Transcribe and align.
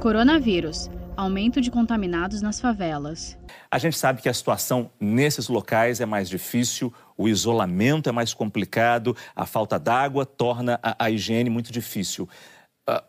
Coronavírus. 0.00 0.88
Aumento 1.14 1.60
de 1.60 1.70
contaminados 1.70 2.40
nas 2.40 2.58
favelas. 2.58 3.36
A 3.70 3.76
gente 3.76 3.98
sabe 3.98 4.22
que 4.22 4.30
a 4.30 4.32
situação 4.32 4.90
nesses 4.98 5.46
locais 5.48 6.00
é 6.00 6.06
mais 6.06 6.26
difícil, 6.26 6.90
o 7.18 7.28
isolamento 7.28 8.08
é 8.08 8.12
mais 8.12 8.32
complicado, 8.32 9.14
a 9.36 9.44
falta 9.44 9.78
d'água 9.78 10.24
torna 10.24 10.80
a, 10.82 11.04
a, 11.04 11.10
higiene 11.10 11.50
muito 11.50 11.70
difícil. 11.70 12.26
Uh, 12.88 13.02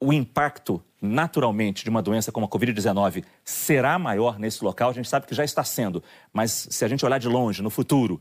o 0.00 0.10
impacto, 0.10 0.82
naturalmente, 1.02 1.84
de 1.84 1.90
uma 1.90 2.00
doença 2.00 2.32
como 2.32 2.46
a 2.46 2.48
Covid-19 2.48 3.24
será 3.44 3.98
maior 3.98 4.38
nesse 4.38 4.64
local? 4.64 4.88
A 4.88 4.94
gente 4.94 5.08
sabe 5.08 5.26
que 5.26 5.34
já 5.34 5.44
está 5.44 5.62
sendo, 5.62 6.02
mas 6.32 6.68
se 6.70 6.82
a 6.82 6.88
gente 6.88 7.04
olhar 7.04 7.18
de 7.18 7.28
longe, 7.28 7.62
no 7.62 7.68
futuro, 7.68 8.18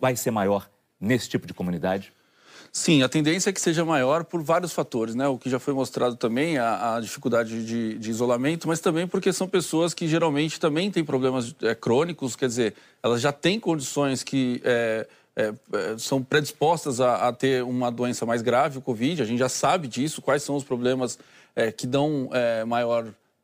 vai 0.00 0.16
ser 0.16 0.30
maior 0.30 0.66
nesse 0.98 1.28
tipo 1.28 1.46
de 1.46 1.52
comunidade? 1.52 2.10
Sim, 2.72 3.02
a 3.02 3.08
tendência 3.08 3.50
é 3.50 3.52
que 3.52 3.60
seja 3.60 3.84
maior 3.84 4.22
por 4.22 4.42
vários 4.42 4.72
fatores, 4.72 5.16
né? 5.16 5.26
O 5.26 5.36
que 5.36 5.50
já 5.50 5.58
foi 5.58 5.74
mostrado 5.74 6.14
também, 6.14 6.56
a, 6.56 6.96
a 6.96 7.00
dificuldade 7.00 7.64
de, 7.66 7.98
de, 7.98 8.10
isolamento, 8.10 8.68
mas 8.68 8.78
também 8.78 9.08
porque 9.08 9.32
são 9.32 9.48
pessoas 9.48 9.92
que 9.92 10.06
geralmente 10.06 10.60
também 10.60 10.88
têm 10.88 11.04
problemas 11.04 11.54
é, 11.62 11.74
crônicos, 11.74 12.36
quer 12.36 12.46
dizer, 12.46 12.74
elas 13.02 13.20
já 13.20 13.32
têm 13.32 13.58
condições 13.58 14.22
que 14.22 14.60
é, 14.64 15.06
é, 15.34 15.42
é, 15.48 15.98
são 15.98 16.22
predispostas 16.22 17.00
a, 17.00 17.28
a, 17.28 17.32
ter 17.32 17.64
uma 17.64 17.90
doença 17.90 18.24
mais 18.24 18.40
grave, 18.40 18.78
o 18.78 18.80
Covid, 18.80 19.20
a 19.20 19.24
gente 19.24 19.38
já 19.40 19.48
sabe 19.48 19.88
disso, 19.88 20.22
quais 20.22 20.44
são 20.44 20.54
os 20.54 20.62
problemas 20.62 21.18
é, 21.56 21.72
que 21.72 21.88
dão 21.88 22.30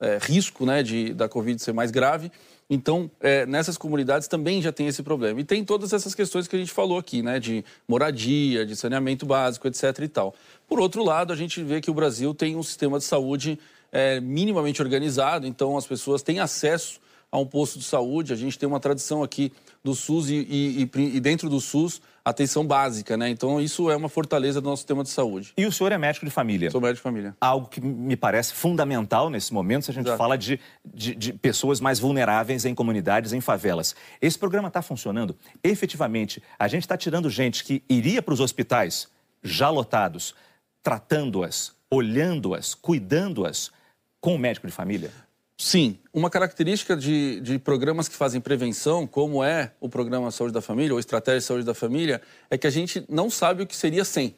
é, 0.00 0.18
risco 0.20 0.66
né, 0.66 0.82
de, 0.82 1.12
da 1.12 1.28
Covid 1.28 1.60
ser 1.62 1.72
mais 1.72 1.90
grave. 1.90 2.30
Então, 2.68 3.08
é, 3.20 3.46
nessas 3.46 3.78
comunidades 3.78 4.26
também 4.26 4.60
já 4.60 4.72
tem 4.72 4.88
esse 4.88 5.02
problema. 5.02 5.40
E 5.40 5.44
tem 5.44 5.64
todas 5.64 5.92
essas 5.92 6.14
questões 6.14 6.48
que 6.48 6.56
a 6.56 6.58
gente 6.58 6.72
falou 6.72 6.98
aqui, 6.98 7.22
né? 7.22 7.38
De 7.38 7.64
moradia, 7.86 8.66
de 8.66 8.74
saneamento 8.74 9.24
básico, 9.24 9.68
etc. 9.68 10.00
e 10.02 10.08
tal. 10.08 10.34
Por 10.68 10.80
outro 10.80 11.04
lado, 11.04 11.32
a 11.32 11.36
gente 11.36 11.62
vê 11.62 11.80
que 11.80 11.90
o 11.90 11.94
Brasil 11.94 12.34
tem 12.34 12.56
um 12.56 12.62
sistema 12.62 12.98
de 12.98 13.04
saúde 13.04 13.58
é, 13.92 14.20
minimamente 14.20 14.82
organizado, 14.82 15.46
então 15.46 15.76
as 15.76 15.86
pessoas 15.86 16.22
têm 16.22 16.40
acesso 16.40 17.00
a 17.30 17.38
um 17.38 17.46
posto 17.46 17.78
de 17.78 17.84
saúde. 17.84 18.32
A 18.32 18.36
gente 18.36 18.58
tem 18.58 18.68
uma 18.68 18.80
tradição 18.80 19.22
aqui 19.22 19.52
do 19.82 19.94
SUS 19.94 20.30
e, 20.30 20.34
e, 20.34 20.90
e, 20.94 21.20
dentro 21.20 21.48
do 21.48 21.60
SUS 21.60 22.00
atenção 22.24 22.66
básica, 22.66 23.16
né? 23.16 23.28
Então 23.28 23.60
isso 23.60 23.88
é 23.88 23.94
uma 23.94 24.08
fortaleza 24.08 24.60
do 24.60 24.68
nosso 24.68 24.80
sistema 24.80 25.04
de 25.04 25.10
saúde. 25.10 25.52
E 25.56 25.64
o 25.64 25.70
senhor 25.70 25.92
é 25.92 25.98
médico 25.98 26.24
de 26.24 26.32
família? 26.32 26.70
Sou 26.72 26.80
médico 26.80 26.96
de 26.96 27.02
família. 27.02 27.36
Algo 27.40 27.68
que 27.68 27.80
me 27.80 28.16
parece 28.16 28.52
fundamental 28.52 29.30
nesse 29.30 29.54
momento, 29.54 29.84
se 29.84 29.92
a 29.92 29.94
gente 29.94 30.06
Exato. 30.06 30.18
fala 30.18 30.36
de, 30.36 30.58
de, 30.84 31.14
de, 31.14 31.32
pessoas 31.32 31.80
mais 31.80 32.00
vulneráveis 32.00 32.64
em 32.64 32.74
comunidades, 32.74 33.32
em 33.32 33.40
favelas. 33.40 33.94
Esse 34.20 34.36
programa 34.36 34.66
está 34.66 34.82
funcionando? 34.82 35.36
Efetivamente, 35.62 36.42
a 36.58 36.66
gente 36.66 36.82
está 36.82 36.96
tirando 36.96 37.30
gente 37.30 37.62
que 37.62 37.82
iria 37.88 38.20
para 38.20 38.34
os 38.34 38.40
hospitais 38.40 39.08
já 39.40 39.70
lotados, 39.70 40.34
tratando-as, 40.82 41.76
olhando-as, 41.88 42.74
cuidando-as 42.74 43.70
com 44.20 44.34
o 44.34 44.38
médico 44.38 44.66
de 44.66 44.72
família? 44.72 45.12
Sim, 45.58 45.98
uma 46.12 46.28
característica 46.28 46.94
de, 46.94 47.40
de, 47.40 47.58
programas 47.58 48.08
que 48.08 48.14
fazem 48.14 48.42
prevenção, 48.42 49.06
como 49.06 49.42
é 49.42 49.72
o 49.80 49.88
programa 49.88 50.30
Saúde 50.30 50.52
da 50.52 50.60
Família 50.60 50.92
ou 50.92 51.00
Estratégia 51.00 51.40
de 51.40 51.46
Saúde 51.46 51.64
da 51.64 51.72
Família, 51.72 52.20
é 52.50 52.58
que 52.58 52.66
a 52.66 52.70
gente 52.70 53.04
não 53.08 53.30
sabe 53.30 53.62
o 53.62 53.66
que 53.66 53.74
seria 53.74 54.04
sem. 54.04 54.36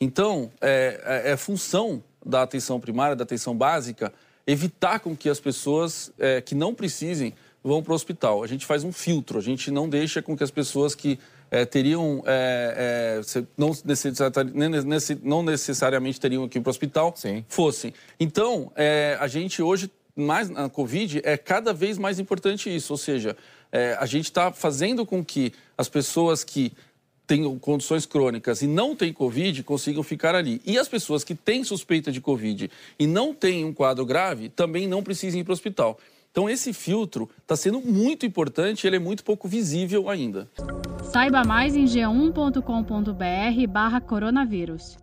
Então, 0.00 0.50
é, 0.60 1.22
é, 1.26 1.32
é 1.32 1.36
função 1.36 2.02
da 2.24 2.42
atenção 2.42 2.80
primária, 2.80 3.14
da 3.14 3.22
atenção 3.22 3.56
básica, 3.56 4.12
evitar 4.44 4.98
com 4.98 5.16
que 5.16 5.28
as 5.28 5.38
pessoas 5.38 6.12
é, 6.18 6.40
que 6.40 6.54
não 6.54 6.74
precisem 6.74 7.32
vão 7.62 7.80
para 7.80 7.92
o 7.92 7.94
hospital. 7.94 8.42
A 8.42 8.46
gente 8.48 8.66
faz 8.66 8.82
um 8.82 8.92
filtro, 8.92 9.38
a 9.38 9.42
gente 9.42 9.70
não 9.70 9.88
deixa 9.88 10.20
com 10.20 10.36
que 10.36 10.42
as 10.42 10.50
pessoas 10.50 10.96
que 10.96 11.18
é, 11.50 11.64
teriam 11.64 12.22
é, 12.26 13.20
é, 13.24 13.42
não, 13.56 13.72
necessari 13.84 14.52
não, 15.22 15.42
necessariamente 15.42 16.20
teriam 16.20 16.48
que 16.48 16.58
ir 16.58 16.60
para 16.60 16.70
o 16.70 16.72
hospital 16.72 17.12
Sim. 17.16 17.44
fossem. 17.48 17.94
Então, 18.18 18.72
é, 18.74 19.16
a 19.20 19.28
gente 19.28 19.62
hoje 19.62 19.90
mais 20.16 20.48
na 20.48 20.68
Covid, 20.68 21.20
é 21.22 21.36
cada 21.36 21.72
vez 21.72 21.98
mais 21.98 22.18
importante 22.18 22.74
isso. 22.74 22.92
Ou 22.92 22.96
seja, 22.96 23.36
é, 23.70 23.96
a 24.00 24.06
gente 24.06 24.24
está 24.24 24.50
fazendo 24.50 25.04
com 25.04 25.24
que 25.24 25.52
as 25.76 25.88
pessoas 25.88 26.42
que 26.42 26.72
têm 27.26 27.58
condições 27.58 28.06
crônicas 28.06 28.62
e 28.62 28.66
não 28.66 28.94
têm 28.94 29.12
Covid 29.12 29.62
consigam 29.62 30.02
ficar 30.02 30.34
ali. 30.34 30.62
E 30.64 30.78
as 30.78 30.88
pessoas 30.88 31.24
que 31.24 31.34
têm 31.34 31.64
suspeita 31.64 32.10
de 32.10 32.20
Covid 32.20 32.70
e 32.98 33.06
não 33.06 33.34
têm 33.34 33.64
um 33.64 33.72
quadro 33.72 34.06
grave 34.06 34.48
também 34.48 34.86
não 34.86 35.02
precisem 35.02 35.40
ir 35.40 35.44
para 35.44 35.50
o 35.50 35.54
hospital. 35.54 35.98
Então, 36.30 36.48
esse 36.50 36.72
filtro 36.72 37.30
está 37.40 37.56
sendo 37.56 37.80
muito 37.80 38.26
importante 38.26 38.86
ele 38.86 38.96
é 38.96 38.98
muito 38.98 39.24
pouco 39.24 39.48
visível 39.48 40.10
ainda. 40.10 40.48
Saiba 41.10 41.42
mais 41.44 41.74
em 41.74 41.86
g1.com.br 41.86 43.66
barra 43.68 44.00
coronavírus. 44.02 44.98